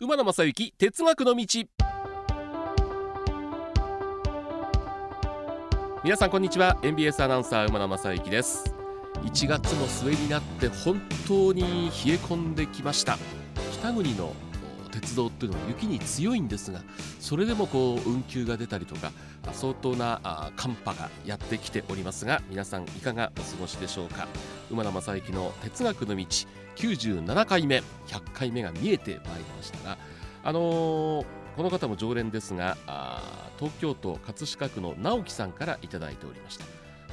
[0.00, 1.44] 馬野正幸哲学の道。
[6.04, 6.78] 皆さんこんにちは。
[6.84, 8.72] NBS アナウンサー馬野正幸です。
[9.24, 11.70] 1月も末になって本当に冷え
[12.14, 13.18] 込んできました。
[13.80, 14.32] 北国の
[15.00, 16.80] 鉄道っていうのは雪に強いんですが
[17.20, 19.12] それでもこう運休が出たりとか
[19.52, 24.26] 相当な寒波がやってきておりますが皆さんいかがお過ごしでしょうか？
[24.70, 26.26] 馬野正幸の哲学の道
[26.76, 29.98] 97回目100回目が見えてまいりましたが
[30.44, 31.26] あのー、
[31.56, 32.76] この方も常連ですが
[33.58, 36.64] 東京都葛飾区の直樹さんからいただいておりました。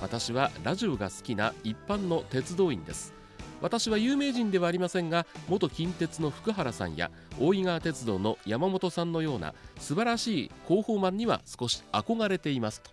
[0.02, 3.13] 私はラジオが好きな一般の鉄道員です。
[3.62, 12.82] 私は有名人ではありませんが元近鉄の福原さんや大井川鉄道の山本さんのような素晴らしい広報マンには少し憧れています。
[12.82, 12.91] と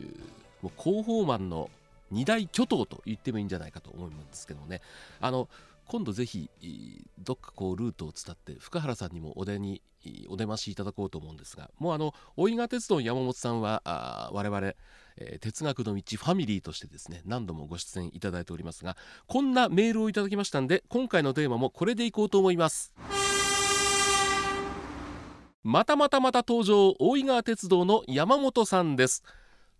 [0.00, 0.14] いう
[0.62, 1.70] もう広報マンの
[2.10, 4.80] 二大巨頭と言ってもいいんじゃないかと思うんですけどね。
[5.20, 5.48] あの
[5.86, 6.50] 今度ぜひ
[7.18, 9.82] どっかこうルートを伝って福原さんにもお出に
[10.28, 14.74] お出ましいただこうと思うんですがもうあの大井川鉄道の山本さんはあ我々、
[15.16, 22.94] えー、哲学の道ファミリーとしてですね何度もご出演いただいておりますがこんなメールをいただきましたんで今回のテーマもこれでいこうと思います。
[25.68, 29.24] またまたまた登場大井川鉄道の山本さんです。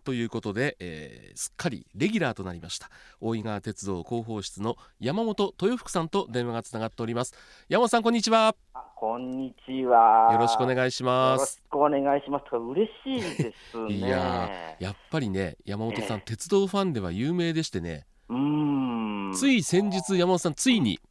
[0.07, 2.89] ということで、えー、すっかりレギュラーとなりました。
[3.19, 7.35] 大井川鉄道広報室の山本豊福さんと電話がつながっております。
[7.67, 8.55] 山本さんこんにちは。
[8.95, 10.29] こんにちは。
[10.31, 11.61] よろしくお願いします。
[11.73, 12.45] よろしくお願いします。
[12.55, 13.93] 嬉しいですね。
[13.95, 14.49] いや
[14.79, 18.05] やっぱりね山本さん、えー、鉄道ファンでは有名でしてね。
[18.29, 19.33] うん。
[19.35, 21.01] つい先日山本さんついに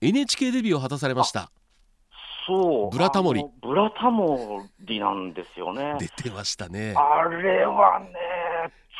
[0.00, 1.50] NHK デビューを果たされました、
[2.46, 2.96] そう。
[2.96, 3.44] ブラタモリ。
[3.62, 5.96] ブラタモリなんですよね。
[5.98, 6.94] 出てましたね。
[6.96, 8.06] あれはね、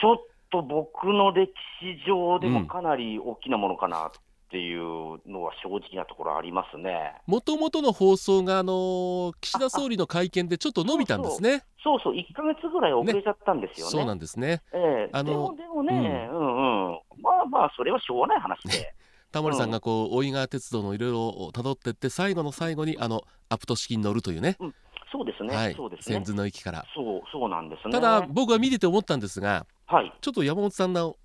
[0.00, 0.16] ちょっ
[0.50, 4.10] と僕の歴史上でもかなり大きなものかなっ
[4.50, 4.80] ていう
[5.26, 7.14] のは正直なところありますね。
[7.26, 11.64] もともとの放送が、あの岸田総理の会見でちょっと伸びたんですね。
[11.82, 13.92] そうそう、1か月ぐらい遅れちゃったんですよね。
[13.92, 14.62] ねそうなんですね。
[14.72, 18.94] えー、あのでもでもね、うん、うんうんまあまあ、それはしょうがない話で。
[19.36, 24.74] タモリさんがこう、大井川鉄道のいろいろたどってって最後の最後にあのアプト式に乗るというね、うん、
[25.12, 26.16] そうですね、はい、そうですね。
[26.16, 26.86] 千頭の駅から。
[26.94, 27.92] そうそうなんですね。
[27.92, 31.16] ただ僕は見てて思ったんですが、はい、ちょっと山本さんの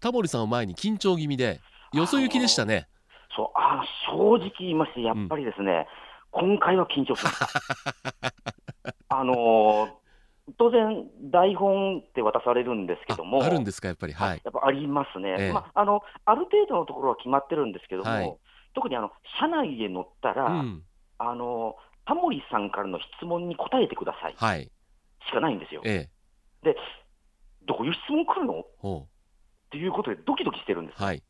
[0.00, 1.60] タモリさんを前に緊張気味で
[1.92, 2.88] よそ行きでしたね。
[3.36, 5.86] そうあ正直言いましてやっぱりですね、
[6.32, 7.48] うん、今回は緊張しました。
[9.10, 9.99] あのー
[10.56, 18.36] 当然、台本って渡されるんですけども、あるんですか、やっぱり、はい、やっぱありますね、ええ、まあ、あのある程度のところは決まってるんですけども、はい、
[18.74, 20.82] 特にあの車内で乗ったら、うん、
[21.18, 24.70] あの、タモリさんからの質問に答えてください、はい、
[25.26, 25.82] しかないんですよ。
[25.84, 26.08] え
[26.64, 26.76] え、で、
[27.66, 28.60] どういう質問来るの？
[28.60, 29.06] っ
[29.70, 31.22] ていうことで、ドキドキしてるんです、はい、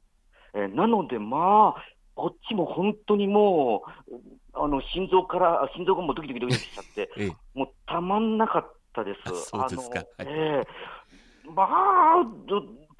[0.54, 1.82] えなので、まあ、
[2.14, 4.14] こっちも本当にもう、
[4.52, 9.50] あの心臓から、心臓がもうドキドキドキドキしちゃって、 ええ、もうたまんなかったです。
[9.50, 10.04] そうですか。
[10.18, 12.26] あのえー、まあ、っ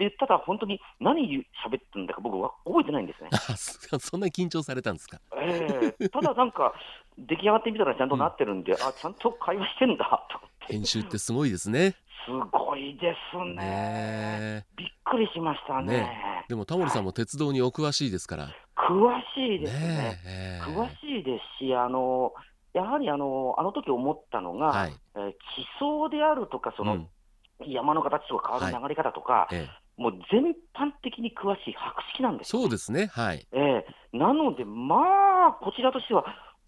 [0.00, 3.30] て言ったら、本当に何喋ってんだか、僕は覚えてないんですね。
[4.00, 5.20] そんなに緊張されたんですか？
[5.36, 6.72] えー、ただなんか、
[7.18, 11.94] 出来上がってみたらちゃんとなってるんで、 うん、あちゃんと会話してんだと編集ってすごいですね。
[12.26, 13.54] すごいですね。
[13.54, 16.00] ねびっくりしましたね。
[16.00, 18.44] ねでもタモリさんも鉄道にお詳しいですから。
[18.44, 20.20] はい、詳しいですね。
[20.24, 22.32] ね詳しいですし、あの
[22.72, 25.36] やはりあのあの時思ったのが、はい、えー、地
[25.78, 34.96] 層であるとか、その、うん、山の形とか川の流れ方とか、はいええ、もう全般的に詳しい博識なんです、ね、そうですね、はい、えー、なので、ま
[35.48, 36.24] あ、こちらとしては、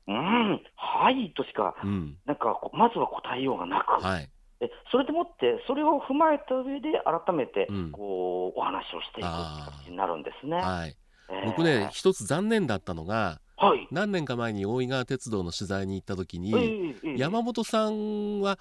[0.06, 4.28] うん、はいとしか、うん、なんか、まずは答えようがなく、はい、
[4.60, 10.56] えそれでもって、それを踏まえた上で、改めて、こう、お話をしていく形になるんですね。
[10.56, 10.96] はい。
[11.30, 18.58] えー、僕ね、一つ残念だったのが、はい、何年か前に大井川鉄道の取材に行った時に、えー、山本さんは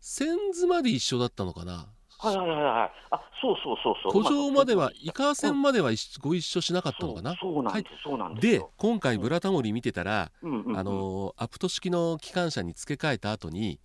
[0.00, 1.88] 千頭まで一緒だったのかな？
[2.16, 2.90] はいはいはいはい。
[3.10, 4.22] あそうそうそうそう。
[4.22, 5.90] 古城までは井川線までは
[6.20, 7.36] ご一緒しなかったのかな？
[7.40, 10.46] そうなんですそうなんですで今回「ブラタモリ」見てたら、あ
[10.82, 13.80] のアプト式の機関車に付け替えた後に、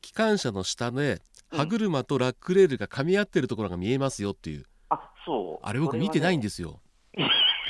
[0.00, 1.20] 機関車の下で
[1.50, 4.64] 歯車とラックレールが噛み合ってるところが見えますよっていう。
[4.88, 5.66] あそう。
[5.66, 6.80] あれ僕見てないんですよ。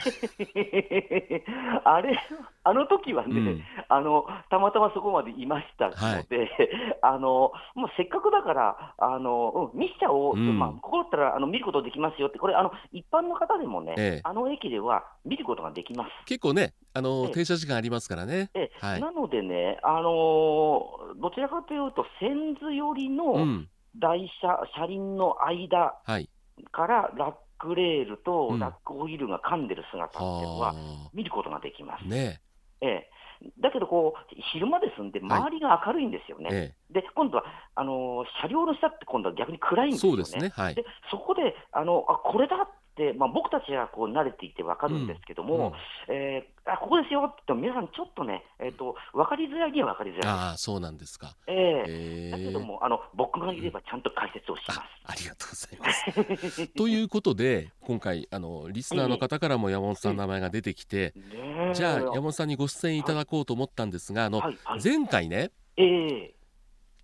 [1.84, 2.18] あれ、
[2.64, 5.92] あの時はね、うん、あの、たまたまそこまでいましたの
[6.24, 6.48] で、はい、
[7.02, 16.10] あの、もうせっかくだから、あの、うん、見しちゃおう、うん、まあ、ここだったら、あの、見ることできますよって、これ、あの、一般の方でもね、ええ、あの駅では見ることができます。
[16.26, 18.50] 結構ね、あの、え、停車時間ありますからね。
[18.80, 20.82] はい、なのでね、あの
[21.16, 23.64] どちらかというと、線図寄りの
[23.96, 25.94] 台車、車輪の間
[26.70, 30.74] から、ラックレールとラックオイルが噛んでる姿っていうのは
[31.14, 32.08] 見ることができます。
[32.08, 32.40] ね
[32.80, 32.86] え。
[32.86, 33.10] え、
[33.60, 36.48] だけどこう、昼間ですんで、周りが明るいんですよね。
[36.48, 37.44] はい、で今度は
[37.76, 40.24] あの車両の下って今度は逆に暗いんですよね。
[40.24, 40.48] そね。
[40.48, 42.68] はい、でそこであのあこれだっ、
[43.16, 45.72] まあ、僕たちはこう慣れていて分かるんですけども、うんうん、
[46.08, 50.32] えー、あここですよって言って皆さん、ちょっとね、えーと、分かりづらいには分かりづらい。
[50.52, 54.80] あそうなんですか、えー、えー、だけどもあの、僕がいればちゃんと解説をします。
[54.80, 56.68] あありがとうございます。
[56.76, 66.30] ということで、今回あの、リスナーの方からも山本さんの名前が出てきて、えー、じゃあ、山本さんにご出演いただこうと思ったんですが、あの、はいはい、前回ね、えー、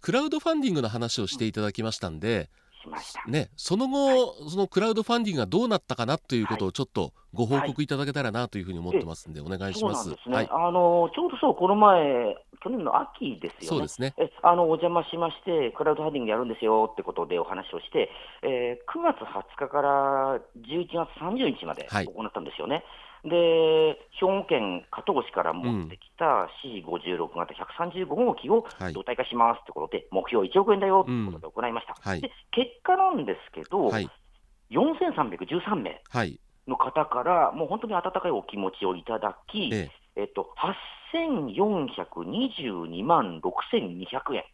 [0.00, 3.24] クラウドファンディングの話をしていただきましたんで、しました。
[3.26, 10.10] ね、その後、はい、そのクラウドファンディングがどうなったかなということをちょっとご報告いただけたらなというふうに思ってますんで、お願いします。
[10.10, 13.66] すね、はい、あのちょうどそうこの前去年の秋ですよね。
[13.66, 14.14] そうですね。
[14.18, 18.10] えあのお邪魔しましてクラウドファンディングやるんですよってことでお話をして、
[18.42, 22.74] えー、9月20日から11月30日まで行ったんですよね。
[22.76, 22.84] はい
[23.24, 34.08] で兵庫県加東市から持ってきた C56 型135号機を動体化しますということで、目標1億円だよということで行いました、うんはい、で結果なんですけど、はい、
[34.70, 36.02] 4313名
[36.66, 40.22] の方から、もう本当に温かいお気持ちをいただき、ええ。
[40.22, 40.54] えっと、
[41.12, 44.44] 8422万6200円。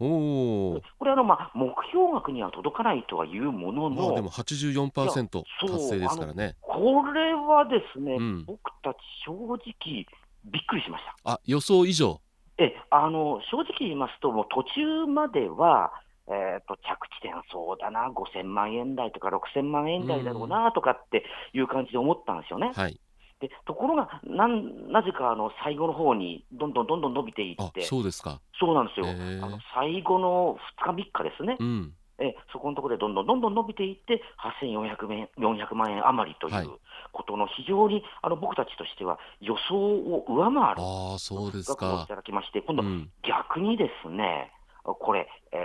[0.00, 6.56] おこれあの、まあ、目標額には届かないとはいうものの、まあ、でも84%達成ですからね。
[6.62, 10.06] これはですね、うん、僕たち正直
[10.44, 11.32] びっくりしました。
[11.32, 12.20] あ予想以上。
[12.56, 15.92] えあの正直言いますと、もう途中までは、
[16.28, 22.72] えーと、着地点、そうだな、5000万円台とか6000万円台だろうなとかっていう感じで思ったんですよね。
[22.74, 23.00] はい
[23.40, 28.40] でところがなんなぜかあの最後の方にどんどんどんどん伸びていって、そうですか。
[28.58, 36.78] そうなんですよ、あの最後の2日、3日ですね、うん、えそこのところでどんどんどんどん伸びていって、8400円 ,400 万円余りという
[37.12, 42.00] ことの、非常にあの僕たちとしては予想を上回るあそうですか。
[42.00, 42.82] をいただきまして、今度、
[43.22, 44.52] 逆にですね、
[44.84, 45.56] これ、え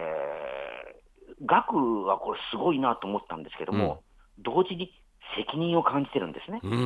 [1.42, 1.76] ー、額
[2.06, 4.04] はこれ、すごいなと思ったんですけども、
[4.38, 4.92] うん、同時に
[5.38, 6.60] 責任を感じてるんですね。
[6.64, 6.82] うんうんう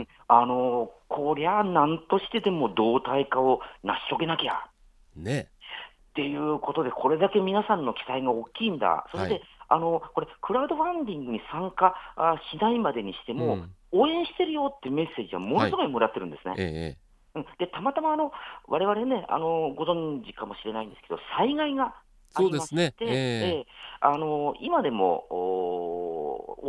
[0.00, 4.68] ん、あのこりゃ、なんとしてでも動体化を成し遂げなきゃ。
[5.16, 5.48] ね。
[6.10, 11.94] っていうことで、これだけ皆さんの期待が大きいんだ、それで、はい、あのこれ、クラウドファンディングに参加
[12.52, 16.50] しないまでにしても、うん、応援してるよっていうメッセージはものすごいもらってるんですね。
[16.50, 16.60] はい。
[16.60, 16.96] え
[17.36, 18.32] え、でたまたまあの
[18.66, 21.94] われねあの、ご存知かもしれないんですけど、災害が
[22.34, 22.94] ありまして、ね。
[23.00, 23.66] ええ。
[24.00, 25.26] あの今でも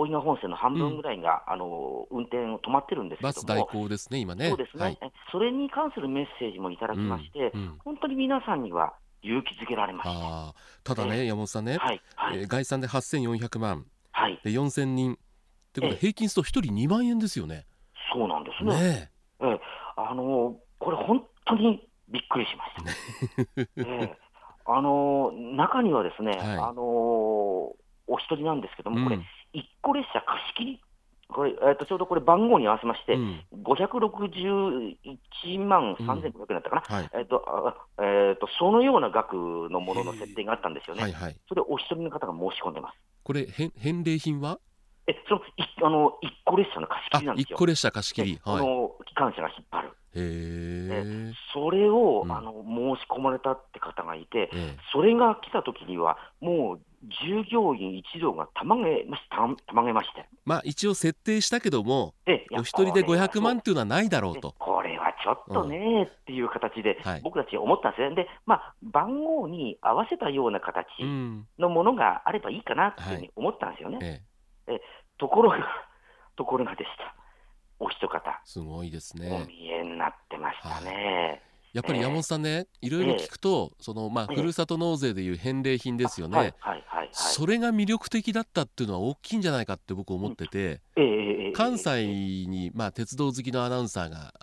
[0.01, 4.49] 大井川本線の半分ぐらいが、うん、あの運転止まってるんですけど代行ですね、今ね。
[4.49, 4.99] そうですね、はい、
[5.31, 10.09] それに関するメッセージもいただきまして、うんうん、本当に皆さんには勇気づけられまし
[10.83, 15.17] たただね、山本さんね、はいはい、えー、概算で8400万、はい、で4000人。
[15.71, 17.65] ってことで、平均すると1人2万円ですよね。
[18.13, 18.75] そうなんですね。
[18.75, 19.45] ねえ。
[19.45, 19.59] ー、
[19.95, 23.61] あのー、これ、本当にびっくりしました。
[23.77, 24.15] えー、
[24.65, 29.19] あのー、中にはですね、はい、あのー、お一人なんですけども、これ、
[29.53, 30.81] 一個列車貸し切り。
[31.33, 36.95] これ、えー、とちょうどこれ、番号に合わせまして、うん、561万3500円だったかな、うん。
[36.95, 37.41] はい、えーと
[37.99, 42.97] えーと、そのような額のものの設定があったんですよね、はいはい、それをお一人の方が申し込んでます。
[43.23, 43.71] これ、返
[44.03, 44.59] 礼品は？
[45.07, 45.43] えそのい
[45.83, 47.55] あの一個列車の貸し切りなんですよ。
[47.55, 49.97] 一個列車貸し切り、はい、この機関車が引っ張る。
[50.13, 54.49] へそれを、うん、あの申し込まれたって方がいて、
[54.91, 56.79] それが来た時には、もう
[57.25, 62.13] 従業員一同がたまげましたたまげまして、まあ、一応設定したけども、
[62.51, 64.53] お一人で500万っていうのはないだろうと。
[64.59, 70.85] これはちょっとね、っていう形で、僕たち思ったんですよ、で、まあ、番号に合わせたような形
[71.57, 73.99] のものがあればいいかなっていうふうに思ったんですよね。
[74.67, 74.81] ええ
[75.17, 75.57] ところが、
[76.35, 77.15] ところがでした。
[77.81, 79.43] お一方、すごいですね。
[79.43, 81.41] お見えになってましたね。
[81.73, 86.53] やっぱり山本さんね、いろいろ聞くと、そのまあ、ふるさと納税でいう返礼品ですよね、
[87.11, 90.81] それが魅力的だったっていうのは大きいんじゃないかって僕思ってて、
[91.53, 92.05] 関西
[92.47, 94.33] にまあ鉄道好きのアナウンサーが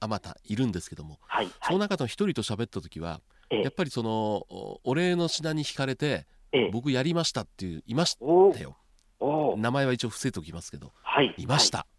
[0.00, 1.18] あまたいるんですけども、
[1.62, 4.46] その中の一人と喋った時は、やっぱりその
[4.84, 6.26] お礼の品に惹かれて、
[6.72, 8.76] 僕やりましたっていういましたよ。
[9.56, 10.92] 名前は一応伏せておきますけど、
[11.36, 11.91] いました、え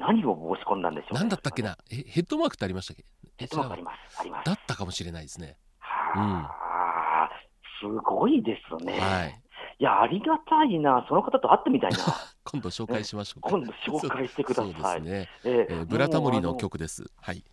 [0.00, 1.76] 何を申し込んだんでしょう何だったっけな？
[1.90, 3.04] えヘッドマークってありましたっけ？
[3.36, 4.20] ヘッドマークあります。
[4.20, 4.46] あります。
[4.46, 5.56] だったかもしれないですね。
[5.78, 6.50] は
[7.28, 7.30] あ、
[7.84, 8.98] うん、すごいですね。
[8.98, 9.42] はい。
[9.78, 11.06] いやありがたいな。
[11.08, 11.98] その方と会ってみたいな。
[12.44, 14.72] 今度紹介しましょう今度紹介してください。
[14.72, 17.04] そうですね、えー、えー、ブラタモリの曲です。
[17.20, 17.44] はい。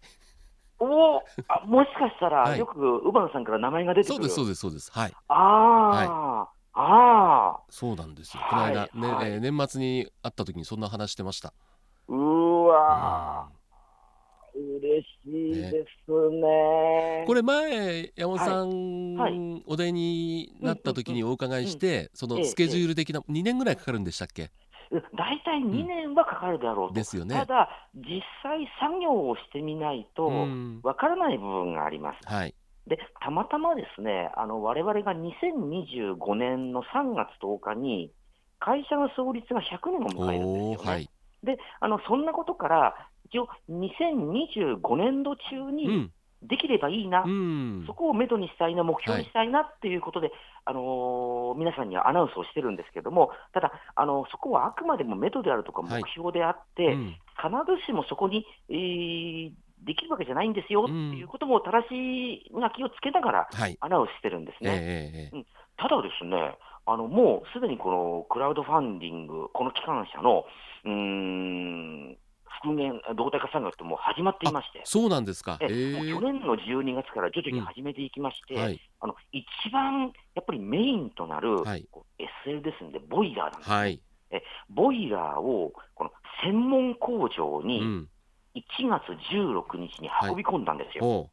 [0.79, 4.15] おあもしかしたら、よく乳母さんから名前が出てくる。
[4.15, 4.91] そうですそうですそうです。
[4.91, 5.13] はい。
[5.27, 6.07] ああ、はい。
[6.79, 11.51] ああそうなんですよ、この間、ねはい、えー、年末に会った時にそんな話してました
[12.09, 13.49] うわ、
[14.55, 17.25] 嬉しいですね。
[17.27, 24.51] これ前山本さん、はい、お出になった時にお伺いして、そのスケジュール的な2年ぐらいかかるんでしたっけ？
[24.89, 30.31] 大体2年はかかるだろうと、ですよね、ただ、実際作業をしてみないと
[30.81, 32.19] わからない部分があります。
[32.25, 32.55] はい。
[32.87, 38.13] でたまたまですね、あの我々が2025年の3月10日に、
[38.59, 40.91] 会社の創立が100年を迎えるんですよね。
[40.91, 41.09] はい、
[41.47, 46.11] であのそんなことから、一応、2025年度中に
[46.41, 50.35] できればいいな、うん、そこをめどにしたいな、目標にしたいなっていうことで、はい、
[50.65, 57.17] あのー、皆さんにはアナウンスをしてるんですけれども、ただ、あのー、そこはあくまでもめどであるとか、目標であって、はいうん、必
[57.79, 59.51] ずしもそこに、えー、
[59.85, 63.49] できるわけじゃないんですよっていうことも、正しい書きをつけながら、
[63.81, 64.69] アナウンスしてるんですね。
[64.69, 65.45] はいえー、うん、
[65.77, 70.45] ただですね、あのもうすでにこのクラウドファンディング、この機関車の
[70.85, 72.17] うーん
[72.63, 81.87] 復元、動態化作業ってもう始まっていまして、そうなんですか、えー、去年の12月から徐々に始めていきまして、うんはい、あの一番やっぱりメインとなる、はい、
[82.47, 84.01] SL ですんで、ボイラーなんです、ね、はい、
[84.31, 88.07] えボイラーをこの専門工場に
[88.55, 89.03] 1月
[89.33, 91.09] 16日に運び込んだんですよ。
[91.09, 91.29] はい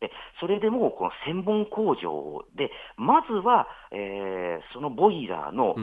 [0.00, 5.74] でそれでもこの専門工場で、まずは、えー、そのボイラーの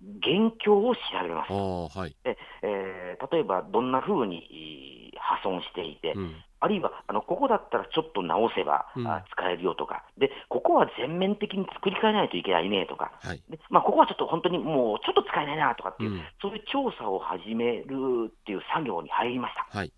[0.00, 1.98] 現況を調べます。
[1.98, 10.04] はい、でえー、例えば、どんなふうに破損していて、うん、あるいはあのここだったらちょっと直せば、うん、使えるよとか。
[10.16, 19.78] で、ここは全面的に作り変えないといけないねとか、はい、でまあ、ここはちょっと本当にもうちょっと使えないなとかっていう、うん、そういう調査を始めるっていう作業に入りました。
[19.78, 19.92] はい。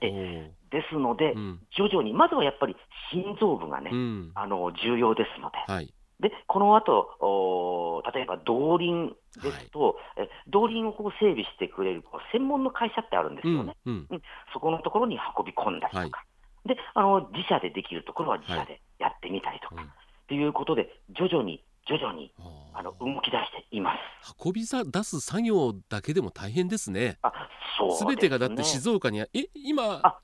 [0.00, 1.34] でですので、
[1.78, 2.74] 徐々に、まずはやっぱり
[3.12, 3.90] 心臓部がね、
[4.34, 12.02] あの重要ですので、はい、でこの後例えば動輪ですと、はい、動輪をこう整備してくれる
[12.32, 19.84] 専門の会社ってあるんですよね、うんうん、そこのところに運び込んだりとか、はい、であの自社でできるところは自社でやってみたりとか、はい、
[20.28, 22.32] ということで、徐々に徐々に
[22.72, 24.34] あの動き出しています。
[24.42, 27.18] 運びさ出す作業だけでも大変ですね。
[27.22, 27.32] あ
[27.78, 30.18] そうすべ、てがだって静岡にえ今あ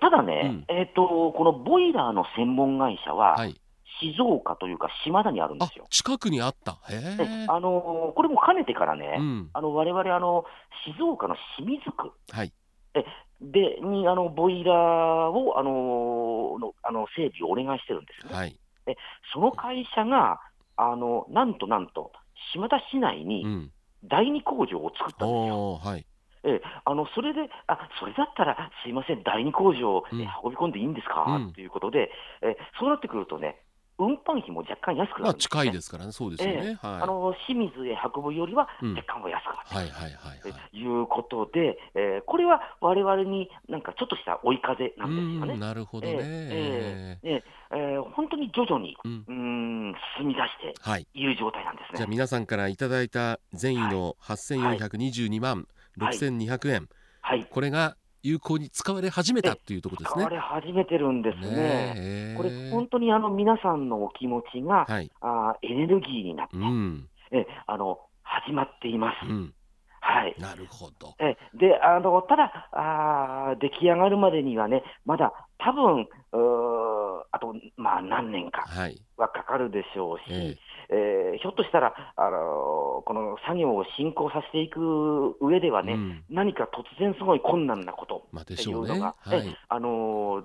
[0.00, 3.60] ただね、うん、えーと、このボイラーの専門会社は、はい、
[4.00, 5.86] 静岡というか島田にあるんですよ。
[5.90, 6.78] 近くにあった。
[6.88, 10.44] へあのこれも兼ねてからね、うん、あの我々あの
[10.96, 12.52] 静岡の清水区、はい、
[12.94, 13.04] え
[13.40, 14.74] でにあのボイラー
[15.30, 18.34] をあののあの整備をお願いしてるんですね。
[18.34, 18.96] はい、で
[19.32, 20.40] その会社が
[20.76, 22.12] あのなんとなんと、
[22.52, 23.70] 島田市内に
[24.04, 25.76] 第二工場を作ったんですよ。
[25.76, 26.06] はい、
[26.44, 30.24] えあのそれで、あそれだったら、すいません、第二工場、を運び
[30.56, 32.10] 込んでいいんですか、うん、ということで、
[32.42, 33.62] えそうなってくるとね、
[34.00, 45.58] 運搬費も若干安くなる、ね、まあ、近いですからね、そうですよね、えーはい、あの清水へ運ぶよりは若干は安くなってる、ということで、えー、これはわれわれになんかちょっとした追い風なんですよね。
[45.58, 49.32] なるほどね、えーえーえー、本当に徐々に、うん、う
[49.90, 51.24] ん進み出してい。
[51.24, 55.68] る状態なんですね、じゃあ皆さんからいただいた善意の8422万
[55.98, 56.88] 6200円、
[57.20, 60.24] はい、これが有効に使われ始めたというところですね。
[60.24, 62.34] 使われ始めてるんですね。
[62.36, 69.26] これ本当にあの皆さんのお気持ちが、はい、あエネルギーになって、うん、えあの始まっています。
[69.28, 69.54] うん。
[70.02, 71.14] はい、なるほど。
[71.18, 76.08] えであのただあ、出来上がるまでにはね、まだ多分
[77.32, 78.64] あと、まあ、何年か
[79.16, 90.44] はかかるでしょうし、はい、えー、ひょっとしたら、あのこの作業を進行させていく上ではね、うん、何か突然すごい困難なことっていうのが、まあねはい、あの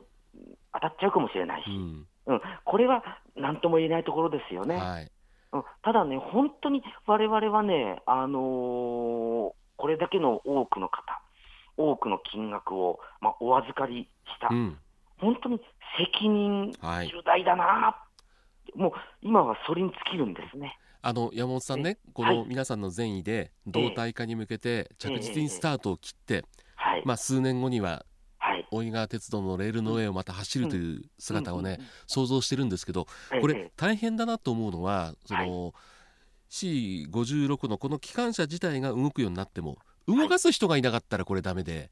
[0.73, 3.03] 当たっちゃうかもしれないし、うん、うん、これは
[3.35, 4.77] 何とも言えないところですよね。
[4.77, 5.11] はい。
[5.53, 8.41] うん、ただね、本当にわれわれはね、あのー、
[9.77, 11.21] これだけの多くの方、
[11.77, 14.77] 多くの金額を、まあ、お預かりした、うん、
[15.19, 15.59] 本当に
[15.97, 18.04] 責任重大だな、はい、
[18.75, 18.91] もう
[19.21, 20.77] 今はそれに尽きるんですね。
[21.01, 26.45] あの山本さんね、この皆さんの善意で動体化に向けて着実にスタートを切って、
[26.75, 28.05] はい、まあ、数年後には
[28.71, 33.07] 大井川鉄道のレールの上をまた走るという姿をね、想像してるんですけど
[33.39, 35.73] これ大変だなと思うのはその、
[36.49, 41.89] C56 のこの機関車自体が動くようになっても動かす人がいなかったらこれダメで、はい、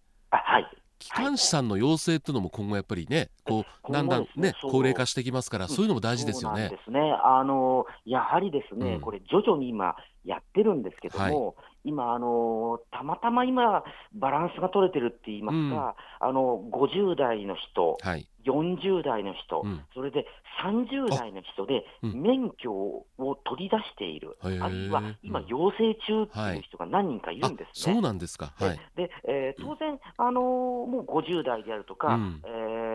[1.04, 6.70] 機関士さんの養成っていうのも今後やっぱりね、こうだんだんね高齢化してきますから、そういうのも大事ですよね。
[6.70, 6.92] です。
[6.92, 7.00] ね。
[7.24, 20.26] あのやはりですね、これ徐々に今やってるんですけども、今、あのたまたま今、バランスが取れてるって言いますか、うん、あの50代の人、はい、40代の人、うん、それで
[20.64, 27.94] 30代の人で免許を取り出している、あるいは今、養成中っていう人が何人かいるんですね。
[27.96, 32.48] そうなんですか、はい、でえー、当然、あのもう50代であるとか、え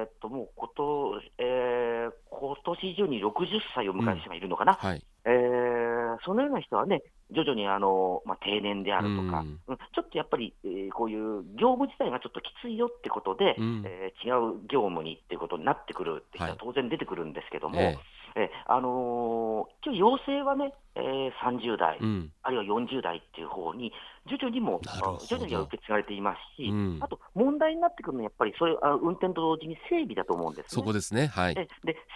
[0.05, 4.75] ー、っともうこと、えー、今年中に60歳を迎える人がいるのかな。
[4.75, 5.05] はい。
[5.25, 5.78] えー、
[6.25, 17.99] そのような人はね、徐々にあの、まあ、定年であるとか、うん、ちょっとやっぱり、えー、こういう業務自体がちょっときついよってことで、うん、えー、違う業務にっていうことになってくるって人は当然出てくるんですけども、はい、
[18.37, 23.93] えー、あのー、要請はね、えー、30代、うん、あるいは40代っていう方に、
[24.27, 24.81] 徐々にも、
[25.27, 31.69] 徐々には受け継がれていますし、うん、あと問題になってくるのは、やっぱりそれあ運転と同時に整備だと思うんです、ね、そこですね、はい、で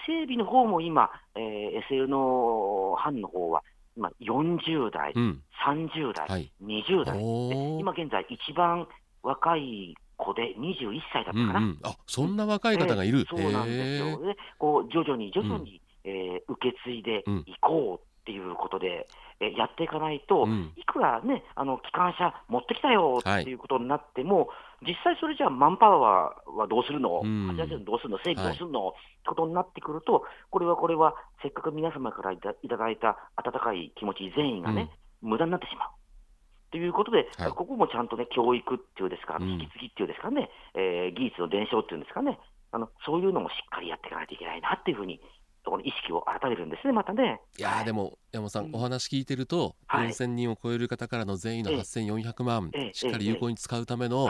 [0.07, 3.63] 整備の方も今、えー、SL の班の方は、
[3.97, 7.19] 今、40代、うん、30代、はい、20代。
[7.81, 8.87] 今現在、一番
[9.23, 19.09] 若い子で21歳だったかな、うんうん、あそんな若い方がいる、えー、そうなんですよ、ね、こう徐々に徐々に、うん、えー、受け継いでいこうっていうことで、
[19.41, 24.55] えー、やっていかないと、うん、いくらね、あの機関車持ってきたよっていうことになっても、は
[24.87, 34.91] い、実際それじゃあ、マンパワーはどうするの、うん、どうするの、整備どうするの、はい、ってことになってくると、これはこれは、せっかく皆様からいただいた温かい気持ち全員がね、
[35.23, 35.89] うん、無駄になってしまう。
[36.71, 42.39] ということで、はい、ここもちゃんとね、教育っていうですか、引き継ぎっていうですかね、えー、技術の伝承っていうんですかね、
[42.71, 45.21] あのそういうのもしっかりやっていかないといけないなっていうふうに
[45.65, 47.41] ところ意識を改めるんですね、またね。
[47.59, 54.29] いやでも山本さん、うん、お話聞いてると、はい、4000人を超える方からの善意の8400万、ええ、しっかり有効に使うための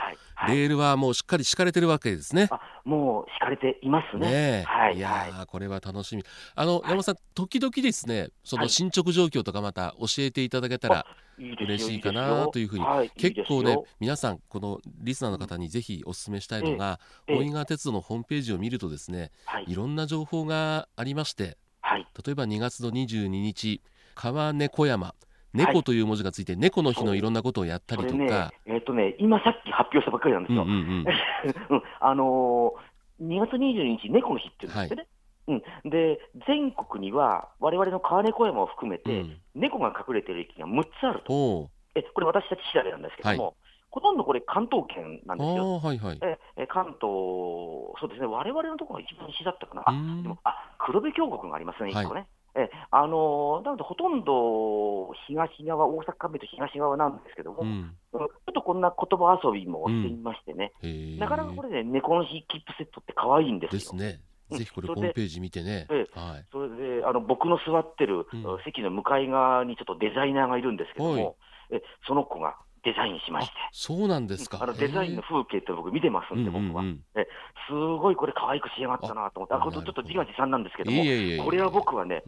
[0.48, 2.48] レールはもうしっかり敷かれてるわけですね。
[2.84, 4.30] もう敷かれていますね。
[4.30, 6.24] ねはい、いやこれは楽しみ。
[6.54, 11.06] あの、山本さん、時々ですね、その進捗状況とかまた教えていただけたら。
[11.42, 23.82] 嬉しいかなというふうに、はい、結構ね皆さんこのリスナーの方にぜひお勧めしたいのが、大井川鉄道のホームページを見るとですね、はい、いろんな情報がありまして、はい、例えば2月の22日
[24.14, 25.14] 川猫山
[25.54, 30.62] 猫という文字がついて、猫の日のいろんなことをやったりとか、ね、えーとね、今さっき発表したばっかりなんですよ。
[30.62, 31.06] うんうんうん。
[32.00, 35.06] あのー、2月22日、猫の日っていうんですよね。
[35.48, 43.54] うん、で全国には、われわれの川猫山を含めて、うん、猫が隠れている駅が6つあると、えこれ、私たち調べなんですけども、はい、
[43.90, 45.78] ほとんどこれ、関東圏なんですよ。
[45.80, 46.18] はいはい、
[46.56, 52.20] え関東、そうですね、われわれのところが一番西だったかな、あでもあ黒部峡谷がありますね、1個ね。
[52.20, 63.78] はいえあのなので、ほとんど東側、大阪関と東側なんですけども、うん、ちょっとこんな言葉遊びもしてみましてね、うん、なかなかこれで、ね、猫の日切符セットって可愛いんですよ。
[63.78, 64.20] ですね。
[64.52, 65.86] ぜひこれ、ホームページ見てね。
[66.14, 68.26] はい、それであの僕の座ってる
[68.64, 71.36] 席の向かい側にちょっとデザイナーがいるんですけども、
[71.70, 74.58] えその子がデザインしまして、そうなんですか。
[74.60, 76.84] あのデザインの風景って僕、見てますんで、僕は、
[77.14, 77.26] え
[77.68, 80.98] すごいこれ、可愛く仕上がったなと思って、あこれちょっと自画自賛なんですけども、
[81.44, 82.22] これは僕はね、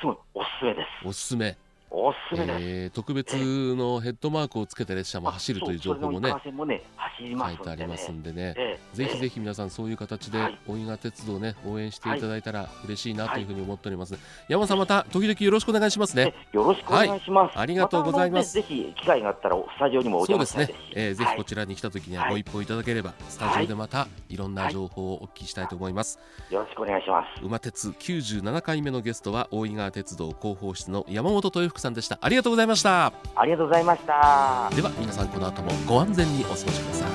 [0.00, 1.08] すごいおすすめです。
[1.08, 1.56] おすすめ
[1.90, 3.34] おすすめです、えー、特別
[3.74, 6.82] のヘッドマークをつけた列車も走るという情報もね、ね
[7.18, 16.34] 書いてありますんでね、えー、ぜひぜひ皆さんそういう形で大井川鉄道ね応援していただいたら嬉しいなというふうに思っております、はい、山さんまた時々よろしくお願いしますね。
[16.52, 26.18] よろしくお願いします、はい、ありがとうございます、ぜひ機会があったらスタジオにもお邪魔したいですね、えー、ぜひこちらに来た時にはご一報いただければ、スタジオでまたいろんな情報をお聞きしたいと思います、
[26.50, 27.44] よろしくお願いします。
[27.44, 32.18] 馬鉄97回目のゲストは大井川鉄道広報室の山本豊福さんでした。
[32.20, 33.12] ありがとうございました。
[33.34, 34.70] ありがとうございました。
[34.74, 37.08] では皆さんこの後もご安全にお過ごしください。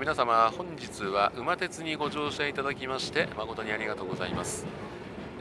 [0.00, 4.64] 皆様本日は馬鉄にご乗車いただきまして誠にありがとうございます。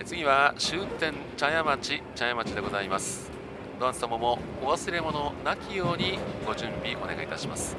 [0.03, 3.32] 次は終点茶屋町茶屋町でございます。
[3.80, 7.77] どなた様もお忘れ物なきようにご準備お願いいたします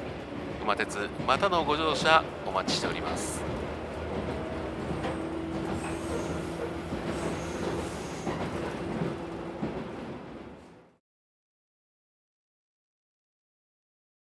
[0.69, 3.58] 馬鉄またのご乗車お待ちしております。